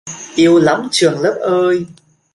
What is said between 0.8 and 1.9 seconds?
trường lớp ơi